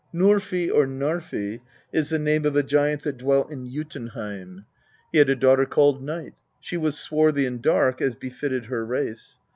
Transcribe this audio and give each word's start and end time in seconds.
"Norfi 0.11 0.67
or 0.73 0.87
Narfi 0.87 1.61
is 1.93 2.09
the 2.09 2.17
name 2.17 2.43
of 2.43 2.55
a 2.55 2.63
giant 2.63 3.03
that 3.03 3.19
dwelt 3.19 3.51
in 3.51 3.69
Jo 3.71 3.83
tunheim: 3.83 4.65
he 5.11 5.19
had 5.19 5.29
a 5.29 5.35
daughter 5.35 5.67
called 5.67 6.01
Night; 6.03 6.33
she 6.59 6.75
was 6.75 6.97
swarthy 6.97 7.45
and 7.45 7.61
dark, 7.61 8.01
as 8.01 8.15
befitted 8.15 8.65
her 8.65 8.83
race. 8.83 9.37